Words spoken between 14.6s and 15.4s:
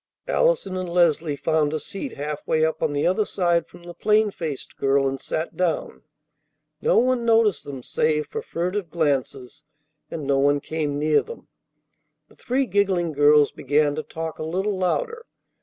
louder.